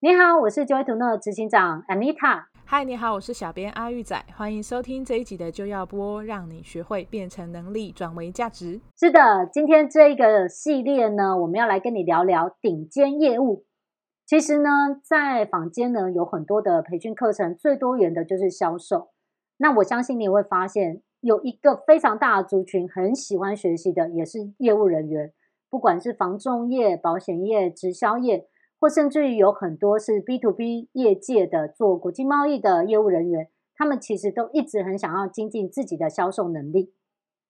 [0.00, 2.44] 你好，我是 Joy to Know 执行长 Anita。
[2.64, 8.80] 嗨，你好，我是小编阿玉仔，欢迎收听这一集的就要播，让你学会变成能力，转为价值。
[8.96, 13.64] 是的，今天这一个系列呢，我们要来跟你聊聊顶尖业务。
[14.24, 14.70] 其实呢，
[15.02, 19.08] 在坊间呢，有很多的培训课程，最多元的就是销售。
[19.56, 25.32] 那我相信你也会发现，有一个非常大的族群很喜欢学习的，也是业务人员，
[25.68, 28.46] 不管是房仲业、保险业、直销业。
[28.80, 36.92] 或甚至于有很多是 B to B 业界的做国际贸易的业务人员，他们其实都一直很想要精进自己的销售能力。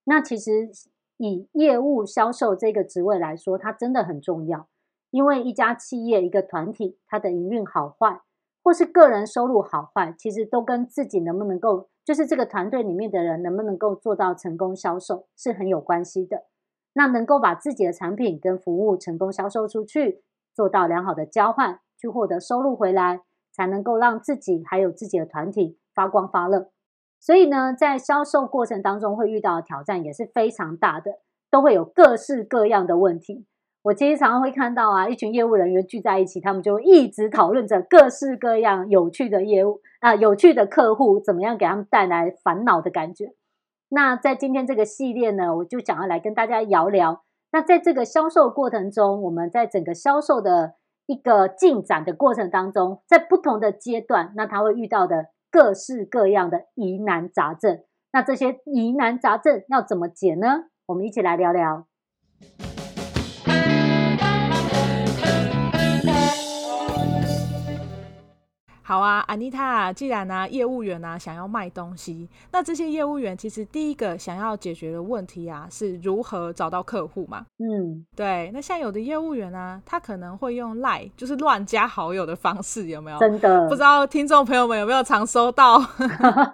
[0.05, 0.71] 那其实
[1.19, 4.69] 以业务销售这个职位来说，它真的很重要，
[5.11, 8.23] 因为一家企业、一个团体，它的营运好坏，
[8.63, 16.45] 或是个人收入好坏，其实都跟自己能不能够，就是这个团队里面的人能不能够做到成功销售是很有关系的。
[16.95, 20.23] 那能够把自己的产品跟服务成功销售出去。
[20.59, 23.21] 做到良好的交换，去获得收入回来，
[23.53, 26.73] 才能够让自己还有自己的团体发光发热。
[27.21, 31.13] 所以呢，在销售过程当中会遇到的挑战也是非常大的，
[31.49, 33.47] 都会有各式各样的问题。
[33.83, 43.35] 我其实常常会看到啊，一群业务人员聚在一起，他们就一直讨论着各式各样有趣的业务啊，有趣的客户怎么样给他们带来烦恼的感觉。
[43.91, 47.23] 那在今天这个系列呢，我就想要来跟大家聊聊。
[47.51, 50.75] 那在这个销售过程中，我们在整个销售的
[51.07, 57.81] 一个进展的过程当中，在不同的阶段，那他会遇到的各式各样的疑难杂症。
[58.13, 60.65] 那这些疑难杂症要怎么解呢？
[60.87, 61.87] 我们一起来聊聊。
[68.89, 77.45] 好啊，安妮塔，既然呢、啊，业务员呢、啊、想要卖东西，那这些业务员其实第一个想要解决的问题啊，是如何找到客户嘛？
[77.59, 78.51] 嗯，对。
[78.55, 83.19] 那像有的业务员呢、啊，他可能会用 LINE，就是乱加好友的方式，有没有？
[83.19, 85.79] 真的，不知道听众朋友们有没有常收到？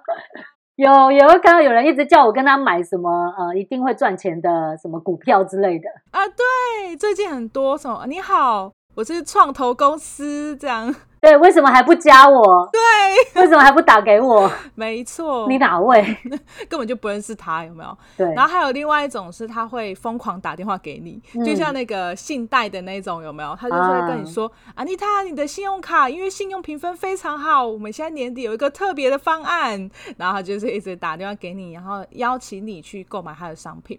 [0.75, 6.27] 有，有看到有人一直叫我跟他买什么呃，一定会赚钱的什么股票之类的啊。
[6.27, 10.93] 对，最近很多什么，你好，我是创投公司这样。
[11.25, 12.69] 对，为什么还不加我？
[12.71, 12.81] 对，
[13.41, 14.51] 为什么还不打给我？
[14.75, 16.03] 没错，你哪位？
[16.69, 17.97] 根本就不认识他，有没有？
[18.15, 18.31] 对。
[18.35, 23.57] 然后还有另外一种是，他会疯狂打电话给你，嗯、就像那个信贷的那种，有没有？
[23.59, 33.99] 他就会跟你说：“啊，安妮塔，你的信用卡因为信用评分非常好，我们现在年底有一个特别的方案。”然后他就是一直打电话给你，然后邀请你去购买他的商品。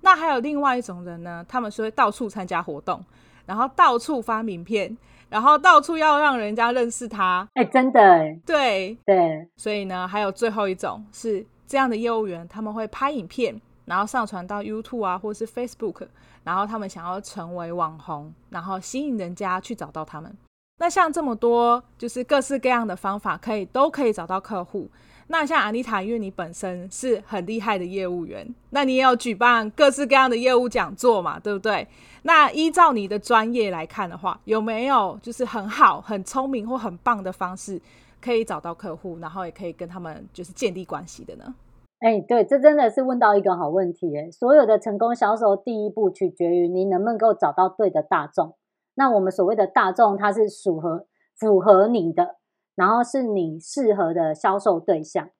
[0.00, 3.04] 那还有另外一种人呢，他们是会到处参加活动，
[3.46, 4.96] 然后到处发名片。
[5.34, 16.06] 然后到处要让人家认识他，哎，真的哎，对对，所以呢，还有最后一种是这样的业务员，他们会拍影片，然后上传到 YouTube 啊，或是 Facebook，
[16.44, 20.32] 然后他们想要成为网红，然后吸引人家去找到他们。
[20.78, 24.88] 那像这么多，就是各式各样的方法，可以都可以找到客户。
[25.28, 31.86] 那像安妮塔，因为你本身是很厉害的业务员，那你也有举办各式各样的业务讲座嘛，对不对？
[32.22, 37.80] 那依照你的专业来看的话，有没有就是很好、很聪明或很棒的方式，
[38.20, 41.54] 可以找到客户，然后也可以跟他们就是建立关系的呢？
[42.00, 44.30] 哎，对，这真的是问到一个好问题哎。
[44.30, 48.56] 所有的成功销售，第一步取决于你能不能够找到对的大众。
[48.94, 52.36] 那我们所谓的大众，它是符合符合你的。
[52.74, 55.30] 然后是你适合的销售对象，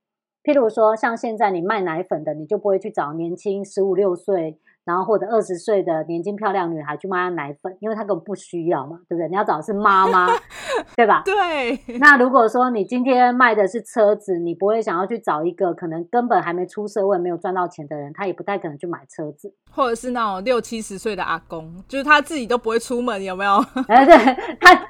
[0.43, 9.29] 譬如说像现在你卖奶粉的，你就不会去找年轻十五六岁，然后或者二十岁的年轻漂亮女孩去卖她奶粉，因为她根本不需要嘛，对不对？
[9.29, 10.27] 你要找的是妈妈，
[10.97, 11.23] 对吧？
[11.25, 11.79] 对。
[11.99, 23.57] 那如果说你今天卖的是车子，你不会想要去找一个可能根本还没出社会、没有赚到钱的人，他也不太可能去买车子，或者是那种六七十岁的阿公，就是他自己都不会出门，有没有？
[23.89, 24.17] 哎，对
[24.61, 24.87] 他。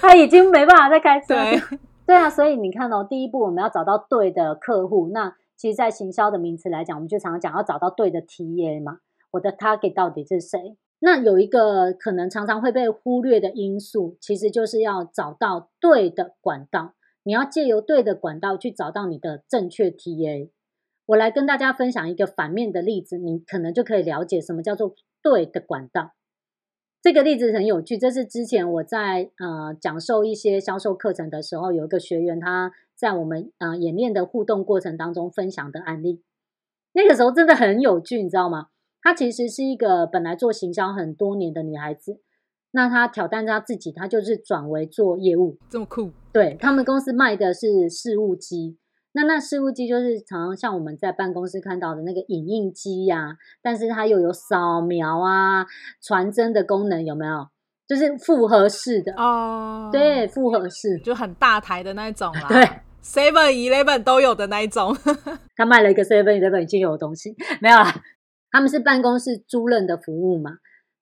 [0.00, 1.28] 他已经没办法再开车。
[1.28, 1.62] 对，
[2.08, 5.08] 对啊，所以你看哦，第一步我们要找到对的客户。
[5.12, 8.96] 那其实，在行销的名词来讲，我们就常常讲要找到对的 TA 嘛。
[9.36, 10.76] 我的 target 到底是谁？
[10.98, 16.94] 那有一个可能常常会被忽略的因素，其实就是要找到对的管道。
[17.22, 20.50] 你要借由对的管道去找到你的正确 TA。
[21.06, 26.12] 我来跟大家分享一个反面的例子，你可能就可以了解什么叫做对的管道。
[27.02, 36.22] 这个例子很有趣，这是之前我在呃讲授一些销售课程的时候，有一个学员他在我们呃演练的互动过程当中分享的案例。
[36.92, 38.68] 那个时候真的很有趣，你知道吗？
[39.06, 42.18] 她其实是一个本来做行销很多年的女孩子，
[42.72, 46.10] 那她挑战她自己，她就是转为做业务，这么酷。
[46.32, 48.76] 对，他们公司卖的是事务机。
[49.12, 55.64] 那那事务机就是常常像我们在办公室看到的那个影印机呀，但是它又有扫描啊、
[56.02, 57.46] 传真的功能，有没有？
[57.86, 62.48] 就是复合式的哦，对，复合式就很大台的那种啦。
[62.48, 62.60] 对
[63.04, 64.96] ，Seven Eleven 都有的那一种。
[65.54, 67.94] 他卖了一个 Seven Eleven 已经有的东西，没有啦。
[68.56, 70.52] 他们是办公室租赁的服务嘛？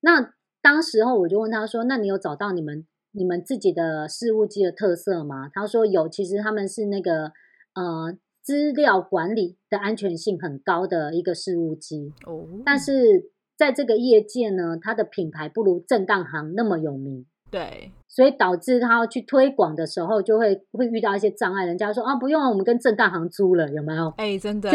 [0.01, 7.31] 那当时候我就问他说：“那你有找到你们你们自己的事务机的特色吗？”他说有，其实他们是那个
[7.75, 21.65] 呃资料管理的安全性很高的一个事务机哦，但是在这个业界呢，它的品牌不如正当行那么有名，对，所以导致他要去推广的时候就会会遇到一些障碍。
[21.65, 24.13] 人家说啊，不用，我们跟正当行租了，有没有？
[24.17, 24.69] 哎，真的。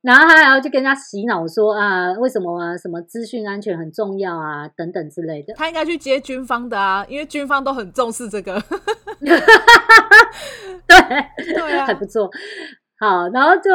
[0.00, 2.76] 然后他还要去跟人家洗脑说啊，为什么啊？
[2.76, 5.52] 什么资讯安全很重要啊，等等之类的。
[5.54, 8.62] 他应该去接军方的啊，因为军方都很重视这个。
[9.20, 9.38] 对
[11.54, 12.30] 对啊，还不错。
[12.98, 13.70] 好，然后就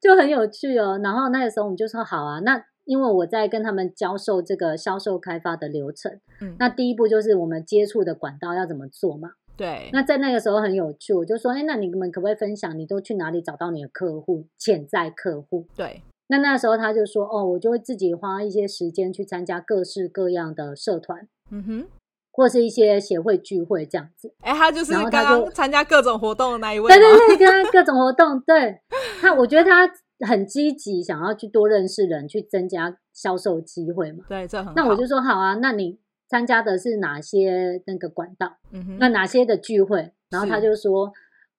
[0.00, 0.98] 就很有趣哦。
[1.02, 9.30] 然后那个时候我们就说好啊，那因为我在跟他们教授这个销售开发的流程，嗯，那第一步就是我们接触的管道要怎么做嘛。
[9.56, 15.66] 对，那在那个时候很有趣，我就说，哎，那你们可不可以分享，你都去哪里找到你的客户、潜在客户？
[15.74, 21.86] 对，那那时候他就说，哦，我就会自己花一些时间去参加各式各样的社团，嗯哼，
[22.32, 24.34] 或是一些协会聚会这样子。
[24.42, 28.80] 哎，他就是刚刚参加各种活动的那一位，对对对，跟他各种活动，对
[29.22, 29.90] 他，我觉得他
[30.26, 34.24] 很积极，想要去多认识人，去增加销售机会嘛。
[34.28, 34.72] 对，这很好。
[34.76, 35.98] 那我就说好啊，那你。
[36.28, 38.56] 参加的是哪些那个管道？
[38.72, 40.12] 嗯哼，那哪些的聚会？
[40.30, 41.12] 然后他就说：“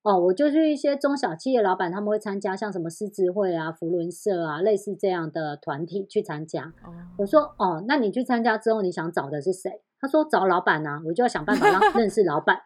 [0.03, 6.65] 哦，我就去一些中小企业老板，他们会参加像什么狮子会啊、福伦社啊，类似这样的团体去参加。
[6.85, 12.57] 哦”我说：“哦，那你去参加之后，你想找的是谁？”他说：“找老板啊，我就要想办法让 认识老板。”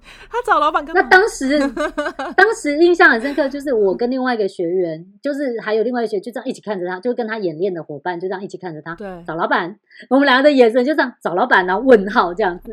[0.30, 1.02] 他找老板干嘛？
[1.02, 1.58] 那当时，
[2.36, 8.94] 当时印象很深刻，就是我跟另外一个学员， 就是还有另外一个学员，就这样一起看着他，就跟他演练的伙伴，就这样一起看着他。
[8.94, 9.78] 对，找老板，
[10.10, 12.72] 我们两个的眼神就这样，找老板，然后问号这样子。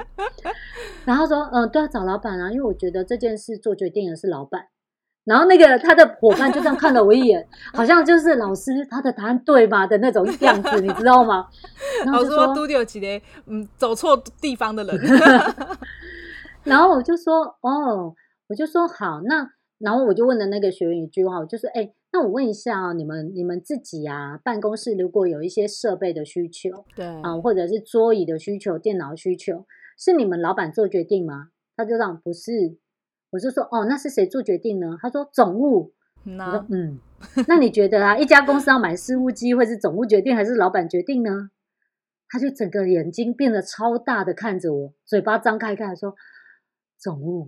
[1.03, 4.67] 然后说，嗯，对啊，找老板啊，因为我觉得这件事做决定的是老板。
[5.25, 7.43] 然后那个他的伙伴就这样看了我一眼，
[7.73, 11.47] 好像就是老师他的答案对吗的那种样子，你知道吗？
[12.05, 13.07] 然后就说，都有几个
[13.47, 14.95] 嗯走错地方的人。
[16.65, 18.13] 然后我就说哦，
[18.47, 29.65] 我就说好，那然后我就问了那个学员一句话，我就说哎，那我问一下啊，你们你们自己啊，办公室如果有一些设备的需求，对啊，或者是桌椅的需求、电脑需求，
[29.97, 31.49] 是你们老板做决定吗？
[31.77, 32.77] 他就讲不是，
[33.31, 34.97] 我就说哦，那是谁做决定呢？
[35.01, 35.93] 他说总务。
[36.23, 36.99] 那我说嗯，
[37.47, 41.51] 那你觉得啊，一家公司要买事务机，会是总务决定还是老板决定呢？
[42.27, 46.15] 他就整个眼睛变得超大的看着我，嘴巴张开开说。
[47.05, 47.47] 总务，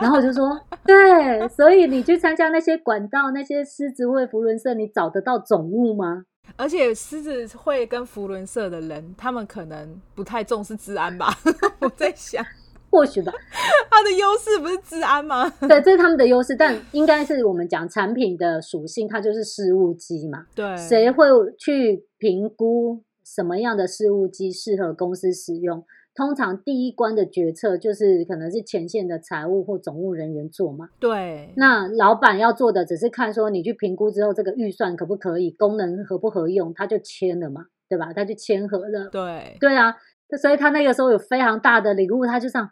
[0.00, 0.50] 然后我就说，
[0.84, 6.24] 对，所以你去参加那些管道，那些狮子会、福伦社，你找得到总务吗？
[6.56, 11.28] 而且狮子会跟福伦社的人，他们可能不太重视治安吧？
[11.78, 12.44] 我在想，
[12.90, 13.32] 或许吧。
[13.88, 15.48] 它的优势不是治安吗？
[15.60, 20.46] 对，这是他们的优势，但应该是我们讲产品的属性，它就是事务机嘛。
[20.52, 25.84] 对，谁会去评估什么样的事务机适合公司使用？
[26.14, 30.88] 通常第一关的决策就是可能是前线的财务或总务人员做嘛。
[31.00, 31.52] 对。
[31.56, 38.12] 那老板要做的只是看说你去评估之后这个预算可不可以，功能合不合用，他就签了嘛，对吧？
[38.14, 39.08] 他就签合了。
[39.10, 39.56] 对。
[39.58, 39.94] 对啊，
[40.40, 42.68] 所以他那个时候有非常大的领悟，他就这样，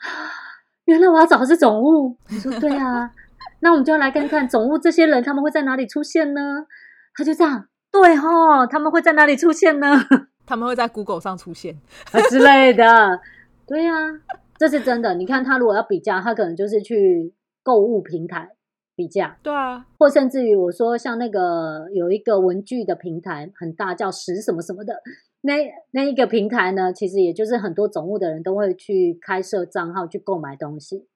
[0.87, 2.16] 原来我要找的是总务。
[2.31, 3.11] 你说对啊，
[3.61, 6.66] 那我们就要来看看总务这些人他们会在哪里出现呢？
[7.14, 9.97] 他就这样，对哦，他们会在哪里出现呢？
[10.45, 11.78] 他们会在 Google 上出现
[12.11, 13.21] 啊之类的，
[13.66, 14.21] 对呀、啊，
[14.59, 15.14] 这是真的。
[15.14, 18.50] 你看他如果要比价，他可能就是去购物平台
[18.95, 25.00] 比价，对啊，或甚至于我说像那个有一个文具的平台很大，叫十什么什么的，
[25.42, 25.54] 那
[25.92, 31.09] 那一个平台呢，其实也就是很多总务的人都会去开设账号去购买东西。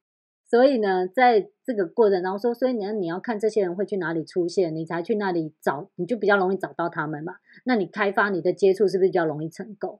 [0.48, 7.34] 所以呢，在这个过程当中说，所以你要你要看这些人会去哪里出现，你才去那里找，你就比较容易找到他们嘛。
[7.64, 9.98] 那你开发你的接触是不是比较容易成功？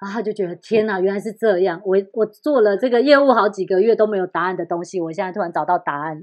[0.00, 1.80] 然后他就觉得天哪，原来是这样。
[1.84, 6.22] 我我做了这个业务好几个月都没有答案的东西，我现在突然找到答案了，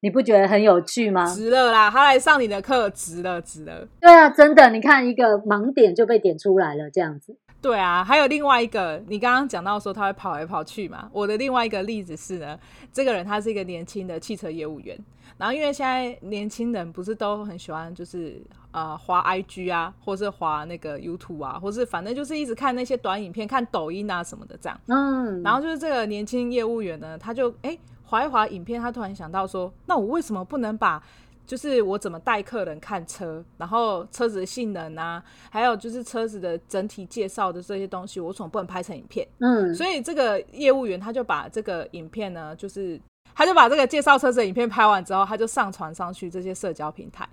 [0.00, 1.26] 你不觉得很有趣吗？
[1.26, 3.88] 值了啦，他来上你的课，值了，值了。
[4.00, 7.36] 对啊，真的，你看一个盲点就被点出来了，这样子。
[7.60, 11.08] 对啊，还有另外一个，你刚刚讲到说他会跑来跑去嘛。
[11.12, 12.56] 我的另外一个例子是呢，
[12.92, 14.96] 这个人他是一个年轻的汽车业务员，
[15.38, 24.80] 然后因为现在年轻人不是都很喜欢就是呃滑 IG 啊，或是滑那个 YouTube 啊，或是反正就是一直看那些短影片，看抖音啊什么的这样。
[24.86, 31.02] 嗯，然后就是这个年轻业务员呢，他就哎滑一滑影片，他突然想到说，那我为什么不能把
[31.46, 39.26] 就是我怎么带客人看车，然后车子的性能啊，还有就是车子的整体介绍的这些东西，我总不能拍成影片。
[39.38, 43.00] 嗯，所以这个业务员他就把这个影片呢，就是
[43.36, 47.28] 他就把这个介绍车子的影片拍完之后，他就上传上去这些社交平台。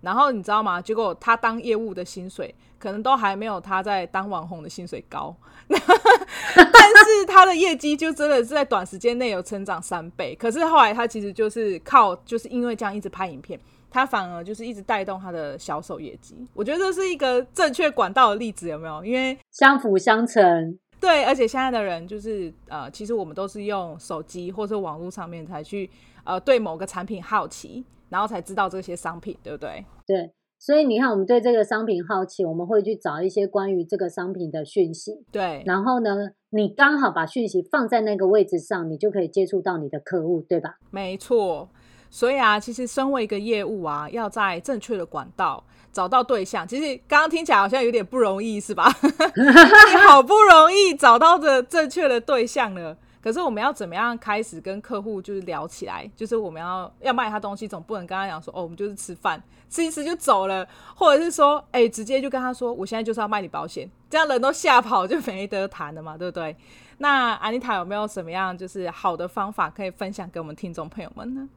[0.00, 0.82] 然后你知道吗？
[0.82, 5.34] 结果他当业务的薪水可能都还没有他在当网红的薪水高，
[5.66, 10.34] 但是他的业绩就真的是在短时间内有成长三倍。
[10.34, 13.58] 可是后来他其实就是靠，就是因为这样一直拍影片，
[13.90, 16.36] 他反而就是一直带动他的销售业绩。
[16.52, 19.02] 我觉得这是一个正确管道的例子，有没有？
[19.02, 20.78] 因为相辅相成。
[21.04, 25.90] 对，而且现在的人就是呃，其实我们都是用手机或者网络上面才去
[26.24, 27.84] 呃对某个产品好奇。
[28.10, 29.84] 然后才知道这些商品，对不对？
[30.06, 35.24] 对，所以你看，我们对这个商品好奇，我们会去找一些关于这个商品的讯息。
[35.32, 36.10] 对，然后呢，
[36.50, 40.76] 你刚好把讯息放在那个位置上，你就可以接触到你的客户，对吧？
[40.92, 41.68] 没错。
[42.08, 48.92] 所以啊，其实身为一个业务啊，要在正确的管道找到对象，其实刚刚听起来好像有点不容易，是吧？
[49.36, 52.94] 你 好不容易找到的正确的对象了。
[53.22, 56.06] 可是我们要怎么样开始跟客户就是聊起来？
[56.14, 66.54] 就是我们要要卖他东西，总不能跟他讲说哦，我们就是吃饭，吃一吃就走了，或者是说，哎、直接就跟他说，我现在就是要卖你保险，这样人都吓跑就没得谈了嘛，对不对？
[66.98, 71.48] 那安妮塔有没有什么样就是好的方法可以分享给我们听众朋友们呢？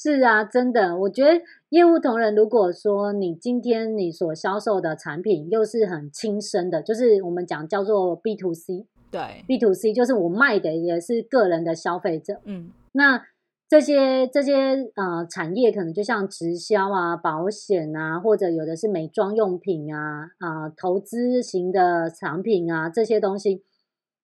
[0.00, 8.86] 是啊，真的，我觉得业务同仁，如果说你今天你所销售的产品又是很亲身的，就是我们讲叫做 B to C。
[9.10, 13.24] 对，B to C 就是我卖的也是个人的消费者，嗯，那
[13.68, 23.64] 这些这些呃产业可能就像直销啊、保险啊，或者有的是美妆用品啊、啊、呃、投资型的产品啊这些东西，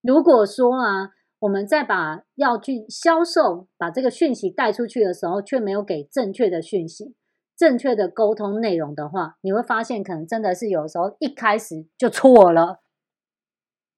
[0.03, 1.11] 如果说啊，
[1.45, 7.15] 我们再把要去销售，把这个讯息带出去的时候，却没有给正确的讯息、
[7.55, 12.81] 正确的沟通内容的话，你会发现可能真的是有时候一开始就错了。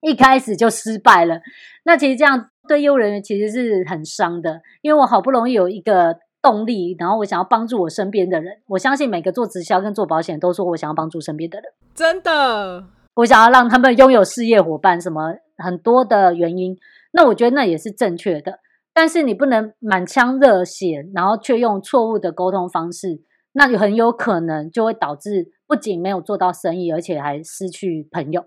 [0.01, 1.41] 一开始就失败了，
[1.85, 8.61] 那其实这样对业务人员其实是很伤的，因为我好不容易有一个动力，然后我想要帮助我身边的人。
[8.67, 12.85] 我相信每个做直销跟做保险都说我想要帮助身边的人，真的，
[13.15, 16.77] 我想要让他们拥有事业伙伴，什么很多的原因。
[17.17, 18.61] 那我觉得那也是正确的，
[18.93, 25.53] 但是你不能满腔热血，然后却用错误的沟通方式，那就很有可能就会导致。
[25.69, 28.41] 不仅没有做到生意，而且还失去朋友，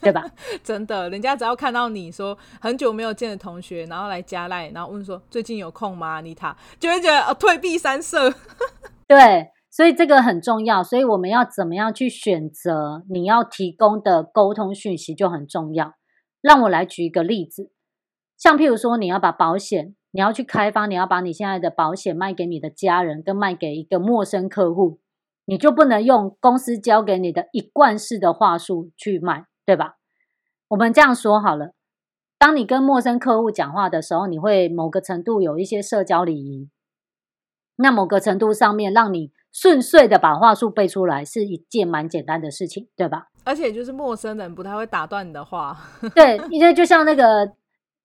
[0.00, 0.24] 对吧？
[0.62, 6.20] 真的，人家只要看到你说很久没有见的同学，然后来加赖，然后问说最近有空吗？
[6.20, 8.32] 妮塔就会觉得、哦、退避三舍。
[9.08, 10.80] 对，所以这个很重要。
[10.80, 15.94] 所以我们要怎么样去选择你要提供的沟通讯息就很重要。
[16.40, 17.72] 让我来举一个例子，
[18.40, 24.98] 像譬如说你要把保险，你要去开发，你要把你现在的保险卖给你的家人，跟卖给一个陌生客户。
[25.44, 29.96] 你就不能用公司教给你的一贯式的话术去卖，对吧？
[30.68, 31.74] 我们这样说好了，
[32.38, 36.70] 当你跟陌生客户讲话的时候，你会某个程度有一些社交礼仪，
[37.76, 43.26] 那某个程度上面让你顺遂的把话术背出来，是一件蛮简单的事情，对吧？
[43.44, 45.76] 而且就是陌生人不太会打断你的话，
[46.14, 47.52] 对，因为就像那个。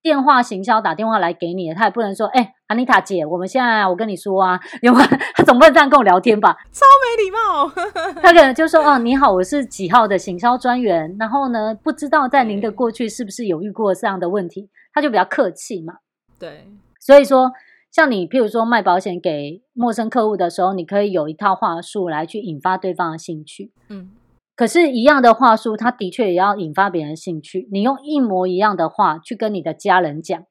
[0.06, 6.56] 电话行销打电话来给你，他也不能说：“哎、欸，安妮塔姐，我们现在我跟你说啊， 因为他总不能这样跟我聊天吧？
[6.72, 7.68] 超没礼貌。
[8.22, 14.70] 他可能就说：哦，你好，我是几号的行销专员，然后呢，不知道在您的过去是不是有遇过这样的问题？
[14.94, 15.96] 他就比较客气嘛。
[16.38, 16.68] 对，
[17.00, 17.52] 所以说，
[17.90, 23.72] 像你譬如说卖保险给陌生客户的时候，你可以有一套话术来去引发对方的兴趣。
[23.90, 24.12] 嗯。
[24.56, 27.68] 可是，一样的话术，他的确也要引发别人兴趣。
[27.72, 30.46] 你用一模一样的话去跟你的家人讲，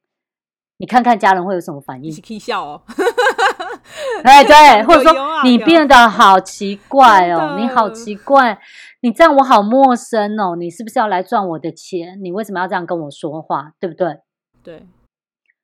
[0.77, 2.15] 你看看家人会有什么反应？
[2.21, 2.83] 可以笑哦。
[4.25, 8.59] 哎，对， 或者说你变得好奇怪哦，你好奇怪，
[9.01, 12.19] 你这样我好陌生哦，你是不是要来赚我的钱？
[12.23, 13.73] 你为什么要这样跟我说话？
[13.81, 14.19] 对不对？
[14.63, 14.87] 对。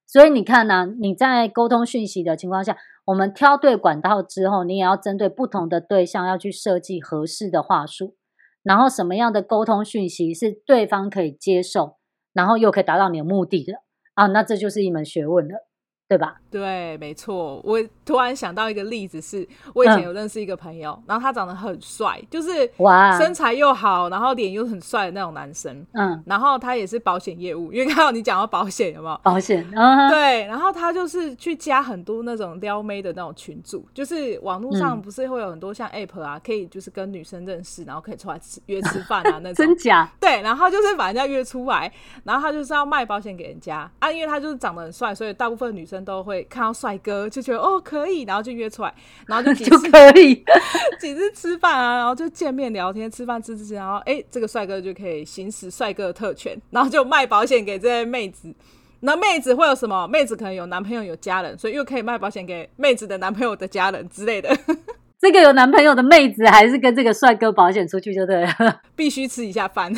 [0.07, 8.17] 所以你看呢、啊，你在沟通讯息的情况下，我们挑对管道之后，你也要针对不同的对象，要去设计合适的话术。
[8.63, 11.97] 然后什么样的沟通讯息是对方可以接受，
[12.33, 13.83] 然后又可以达到你的目的的
[14.15, 14.27] 啊？
[14.29, 15.67] 那这就是一门学问了。
[16.11, 16.40] 对吧？
[16.51, 17.61] 对，没错。
[17.63, 25.87] 我突然想到一个例子是，是我以前有认识一个朋友，嗯、然后他长得很帅，就是哇，身材又好，然后脸又很帅的那种男生。
[25.93, 29.21] 嗯，然后他也是保险业务，因为刚好你讲到保险，有没有？
[29.23, 30.45] 保险，嗯，对。
[30.47, 39.55] 然后他就是去加很多那种撩妹的那种群组，就是网络上不是会有很多像 App 啊，可以就是跟女生认识，然后可以出来吃约吃饭啊 那种。
[39.55, 40.11] 真假？
[40.19, 41.93] 对，然后就是把人家约出来，
[42.25, 46.01] 然后他就是要卖保险给人家啊，因为他就是长得很帅，所以大部分女生。
[46.01, 48.95] 都会会看到帅哥就觉得哦可以，然后就约出来，
[49.27, 50.45] 然后就 几次就可以
[50.99, 58.55] 几次吃饭啊，然后就见面聊天，吃饭吃吃吃，然后哎这个帅哥就可以行使帅哥的特权，然后就卖保险给这些妹子。
[59.03, 60.07] 那妹子会有什么？
[60.07, 64.55] 妹子可能有男朋友有家人，所以又可以卖保险给妹子的男朋友的家人之类的。
[65.19, 69.91] 这个有男朋友的妹子还是跟这个帅哥保险出去就对了，必须吃一下饭，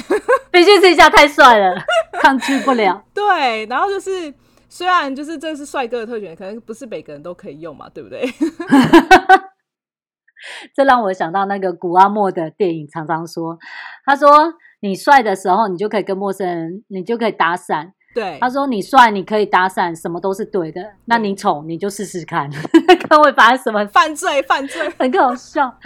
[0.53, 1.75] 必须吃一下，太帅了，
[2.21, 3.05] 抗拒不了。
[3.13, 4.33] 对，然后就是
[4.75, 8.25] 虽然就是这是帅哥的特权，可能不是每个人都可以用嘛，对不对？
[10.75, 13.59] 这让我想到那个古阿莫的电影，常常说，
[14.07, 17.91] 他说你帅的时候，你就可以跟陌生人，你就可以搭讪。
[18.15, 20.95] 对，他说：“你帅，你可以搭讪，什么都是对的。
[21.05, 22.51] 那你丑，你就试试看，
[23.09, 25.79] 看会发生什么 犯罪，犯罪，很搞笑。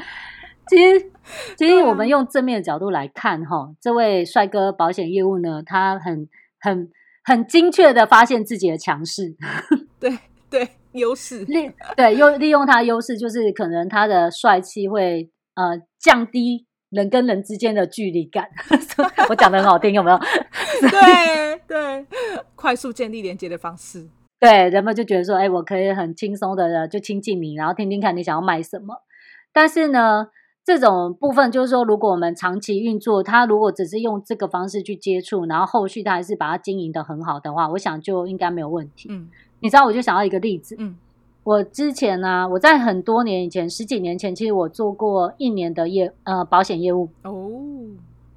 [0.68, 1.10] 其实，
[1.56, 6.28] 其实我们用正面的角度来看，哈，这位帅哥保险业务呢，他很、
[6.60, 6.88] 很、
[7.26, 9.36] 很精确的发现自己的强势，
[10.00, 10.18] 对
[10.48, 18.48] 对，优势利对用利用他的优势，就是可能他的帅气会呃降低。”人跟人之间的距离感，
[19.28, 20.16] 我讲的很好听，有没有？
[20.88, 22.06] 对对，
[22.54, 24.08] 快速建立连接的方式。
[24.38, 28.94] 对，人们就觉得说，哎，我可以很轻松的就亲近你，然后听听看你想要卖什么。
[29.52, 30.28] 但是呢，
[30.66, 39.08] 这种部分就是说，如果我们长期运作，它如果只是用这个方式去接触，然后后续它还是把它经营的很好的话，我想就应该没有问题。
[39.08, 39.28] 嗯，
[39.60, 40.74] 你知道，我就想到一个例子。
[40.80, 40.96] 嗯。
[41.44, 47.48] 我之前呢、啊，我在很多年以前，十几年前，其实我做过一年的业呃保险业务哦，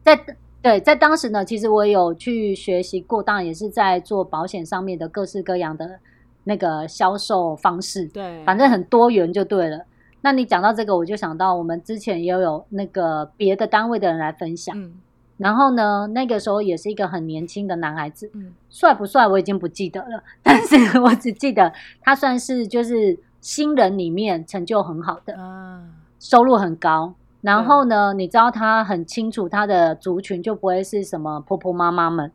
[0.04, 0.16] 在
[0.62, 6.00] 对在当时呢，其实我有去学习过，当然也是在做保险上面的各式各样的
[6.44, 9.84] 那个销售方式，对，反正很多元就对了。
[10.22, 14.78] 那你讲到这个，我就想到我们之前也有那个别的单位的人来分享。
[14.78, 14.94] 嗯
[15.40, 21.72] 然后呢，那个时候也是一个很年轻的男孩子，嗯，帅不帅我已经不记得了，但是我只记得
[22.02, 25.82] 他算是就是新人里面成就很好的，啊，
[26.20, 27.14] 收入很高。
[27.40, 32.30] 然后呢，你知道他很清楚他的族群就不会是什么婆婆妈妈们，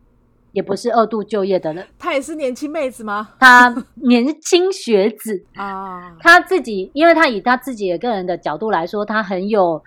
[0.55, 1.87] 也不是二度就业的人。
[1.99, 3.29] 她也是年轻妹子吗？
[3.39, 9.83] 她年轻学子啊，她自己，因为她以她自己的个人的角度来说，她很有。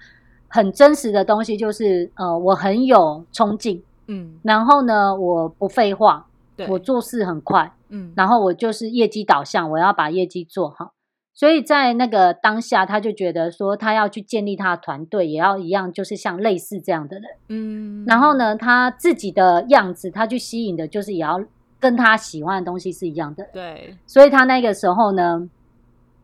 [0.49, 6.25] 很真实的东西就是，呃，我很有冲劲，嗯，然后呢，我不废话，
[6.55, 10.93] 对，我做事很快，嗯，然后我就是业绩导向，我要把业绩做好，
[11.37, 21.39] 所以在那个当下，他就觉得说，他要去建立他的团队，也要一样，就是像类似这样的人，嗯，然后呢，他自己的样子，他去吸引的就是也要
[21.79, 25.47] 跟他喜欢的东西是一样的，对，所以他那个时候呢。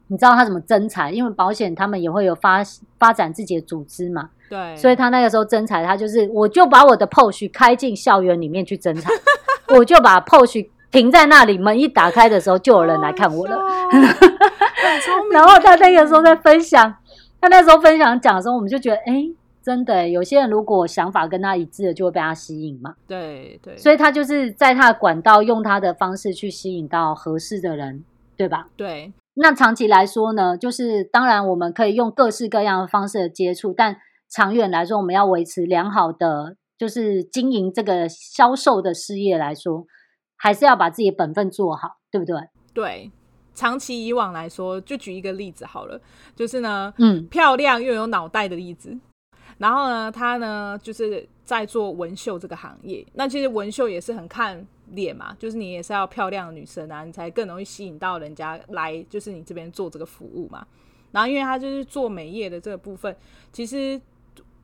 [0.08, 1.12] 你知道他怎么征才？
[1.12, 2.62] 因为保险他们也会有发
[3.00, 4.30] 发展自己的组织嘛。
[4.48, 9.10] 对，所以他那个时候征才，他就是我就把我的 POS 开进校园里面去征才，
[9.76, 10.58] 我就把 POS
[10.94, 13.60] 停在那里，门一打开的时候就有人来看我了。
[15.34, 16.96] 然后他那个时候在分享，
[17.42, 19.26] 他那时候分享讲的时候，我们就觉得，哎，
[19.64, 22.94] 真的，有些人如果想法跟他一致的，就会被他吸引嘛。
[23.08, 28.06] 对对，所以他就是在他的管道用他的方式去吸引到合适的人，
[28.38, 28.68] 对吧？
[28.78, 29.12] 对。
[29.34, 33.98] 那长期来说呢，就是当然我们可以用各式各样的方式的接触，但
[34.30, 39.88] 长远来说，我们要维持良好的就是经营这个销售的事业来说，
[40.44, 42.36] 还是要把自己的本分做好，对不对？
[42.74, 43.10] 对，
[43.54, 45.98] 长期以往来说，就举一个例子好了，
[46.36, 48.94] 就是呢，嗯，漂亮又有脑袋的例子，
[49.58, 54.68] 然后呢，他呢就是在做纹绣这个行业，那其实纹绣也是很看。
[54.90, 60.68] 脸嘛，就是你也是要漂亮的女生啊，你才更容易吸引到人家来，就是你这边做这个服务嘛。
[61.12, 63.16] 然后，因为他就是做美业的这个部分，
[63.52, 64.00] 其实，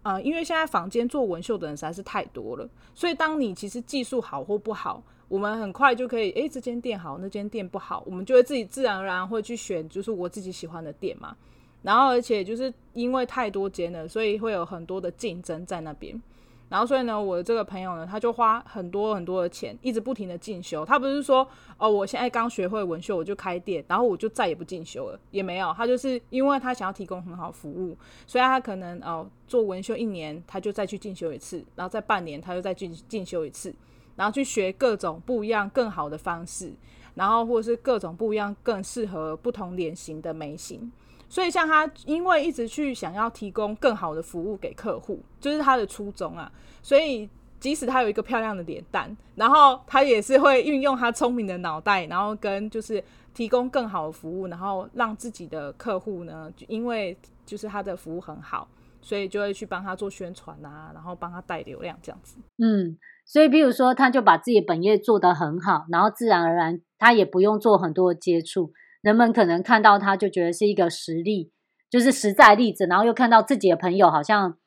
[0.03, 11.37] 呃，因为现在坊间做纹绣的人实在是太多了，所以当你其实技术好或不好，我们很快就可以，诶，这间店好，那间店不好，我们就会自己自然而然会去选，就是我自己喜欢的店嘛。
[11.81, 16.21] 然后，而且就是因为太多间了，所以会有很多的竞争在那边。
[16.67, 20.85] 然后，所以呢，我的这个朋友呢，他就花很多很多的钱，一直不停的进修。
[20.85, 25.73] 他不是说，哦，我现在刚学会纹绣，我就开店，然后我就再也不进修了，也没有。
[25.73, 33.73] 他就是因为他想要提供很好服务，所以他可能哦做纹绣一年，他就再去进修一次，然后再半年，他就再进进修一次，
[34.19, 36.73] 然后去学各种不一样、更好的方式，
[37.15, 40.91] 然后或者是各种不一样、更适合不同脸型的眉形。
[41.29, 46.51] 所以，像他，因为一直去想要提供更好的服务给客户，就是他的初衷啊。
[46.81, 47.29] 所以，
[47.61, 53.01] 即使他有一个漂亮的脸蛋，然后他也是会运用他聪明的脑袋，然后跟就是
[53.33, 58.67] 提供更好的服务，然后让自己的客户呢，因为就是他的服务很好，
[59.01, 62.37] 所以就会去帮他做宣传啊，然后帮他带流量这样子。
[62.57, 62.97] 嗯，
[63.31, 68.71] 所以比如说，他就把自己的本业做得很好，然后自然而然他也不用做很多的接触。
[69.03, 71.51] 人们可能看到他就觉得是一个实例，
[71.91, 74.57] 就是实在例子，然后又看到自己的朋友好像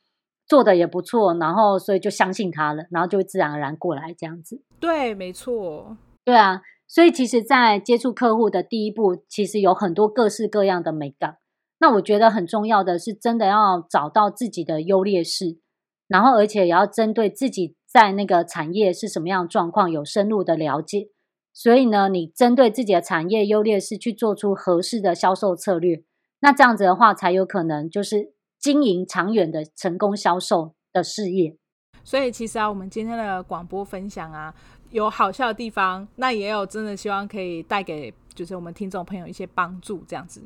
[0.47, 4.63] 做的也不错，然后所以就相信他了，然后就会自然而然过来这样子。
[4.79, 11.39] 对，没错，对啊，所以其实，在接触客户的第一步，其实有很多各式各样的美感。
[11.81, 15.59] 那我觉得很重要的是，真的要找到自己的优劣势，
[16.07, 21.09] 然后而且也要针对自己在那个产业是什么样的状况有深入的了解。
[21.53, 26.03] 所以呢，你针对自己的产业优劣势去做出合适的销售策略，
[26.41, 31.59] 那这样子的话，才有可能就是经营长远的成功销售的事业。
[32.03, 34.55] 所以其实啊，我们今天的广播分享啊，
[34.91, 40.43] 有好笑的地方，那也有真的希望可以带给就是我们听众朋友一些帮助，这样子。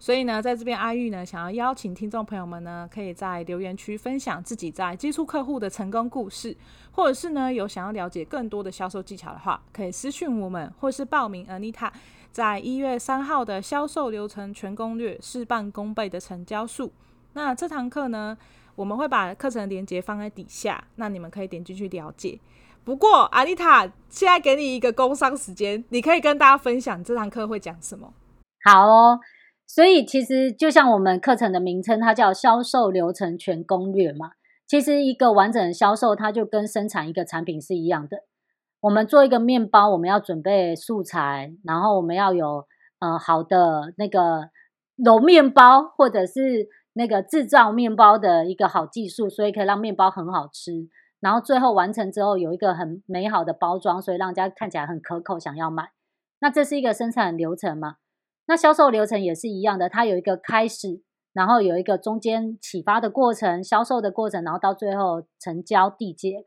[0.00, 6.56] 所以呢，在这边阿玉呢，想要邀请听众朋友们呢，可以在留言区分享自己在接触客户的成功故事，
[6.92, 11.90] 或者是呢，有想要了解更多的销售技巧的话，可以私讯我们，或是报名 Anita
[12.30, 16.92] 在一月三号的销售流程全攻略，事半功倍的成交术。
[17.32, 18.38] 那这堂课呢，
[18.76, 22.38] 我们会把课程的链接放在底下，那你们可以点进去了解。
[22.84, 28.14] 不过，Anita 现在给你一个工商时间，你可以跟大家分享这堂课会讲什么？
[28.64, 29.18] 好哦。
[29.68, 34.30] 所以其实就像我们课程的名称，它叫销售流程全攻略嘛。
[34.66, 38.24] 其实一个完整的销售，它就跟生产一个产品是一样的。
[38.80, 42.66] 我们做一个面包，我们要准备素材，然后我们要有
[43.00, 44.48] 呃好的那个
[44.96, 50.88] 揉面包，或者是那个制造面包的一个好技术，所以可以让面包很好吃。
[51.20, 55.90] 然后最后完成之后，有一个很美好的包装，所以让人家看起来很可口，想要买。
[56.40, 57.96] 那这是一个生产流程嘛。
[58.48, 61.02] 那销售流程也是一样的，它有一个开始，
[61.34, 66.46] 然后有一个中间启发的过程，销售的过程，然后到最后成交缔结。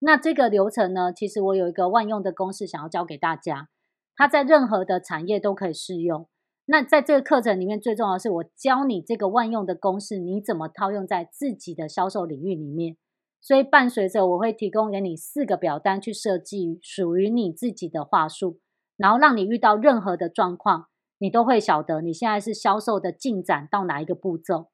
[0.00, 3.70] 那这个流程呢，其实我有一个万用的公式想要教给大家，
[4.14, 6.28] 它在任何的产业都可以适用。
[6.66, 12.98] 那在这个课程里面，最重要的是我教你这个万用的公式，你怎么套用在自己的销售领域里面。
[13.40, 18.58] 所以伴随着我会提供给你四个表单去设计属于你自己的话术，
[18.98, 20.88] 然后让你遇到任何的状况。
[21.18, 24.68] 你都会晓得你现在是销售的进展到哪一个步骤，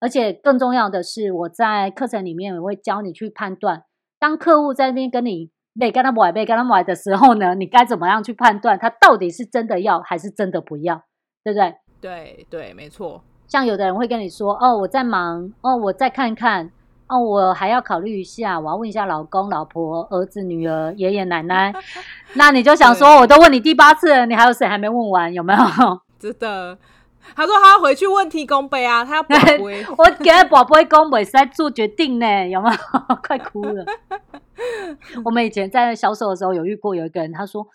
[0.00, 3.84] 而且更重要的是，我在课程里面我会教你去判断，
[4.18, 11.04] 当客户在那边跟你被跟他买被跟他买的时候呢，你该怎么样去判断他到底是真的要还是真的不要，
[11.42, 11.76] 对不对？
[12.00, 13.22] 对对，没错。
[13.46, 16.70] 像有的人会跟你说：“哦，我在忙，哦，我再看看。”
[17.08, 21.72] 哦，我还要考虑一下，我要问一下老公、老婆、儿子、女儿、爷爷奶奶。
[22.34, 25.32] 那你就想说，我都问你第八次了，你还有谁还没问完？
[25.32, 25.58] 有没有？
[26.20, 26.78] 真的？
[27.36, 29.84] 他说他要回去问天公伯啊，他要宝贝。
[29.96, 32.76] 我给他宝贝公伯在做决定呢，有没有？
[33.26, 33.84] 快哭了。
[35.24, 37.66] 我们以前在销售的时候有遇过有一个人，他说：“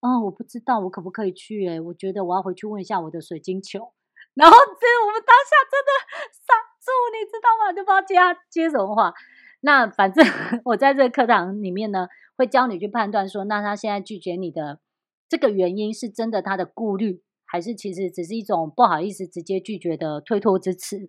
[0.00, 1.68] 哦，我不知道我可不可以去？
[1.68, 3.92] 哎，我觉得我要回去问一下我的水晶球。”
[4.34, 5.90] 然后这我们当下真的
[6.30, 6.71] 傻。
[6.82, 7.72] 住，你知道吗？
[7.72, 9.14] 就不知道接他接什么话。
[9.60, 10.26] 那反正
[10.66, 14.80] 我在这个课堂里面呢，会教你去判断说，那他现在拒绝你的
[15.28, 21.08] 这个原因是真的他的顾虑，还是其实只是一种不好意思直接拒绝的推脱之词？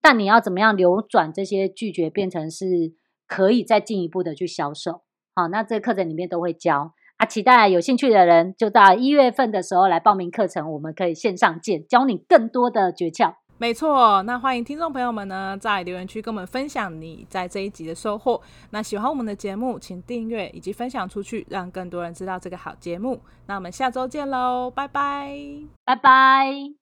[0.00, 2.94] 但你要怎么样流转这些拒绝，变成是
[3.26, 5.02] 可以再进一步的去销售？
[5.34, 7.26] 好，那这个课程里面都会教啊。
[7.26, 13.34] 期待有兴趣的人就到一月份的时候来报名课程，我们可以线上见，教你更多的诀窍。
[13.60, 18.40] 没错，那欢迎听众朋友们呢，在留言区跟我们分享你在这一集的收获。
[18.70, 23.20] 那喜欢我们的节目，请订阅以及分享出去，让更多人知道这个好节目。
[23.44, 25.36] 那我们下周见喽，拜拜，
[25.84, 26.79] 拜拜。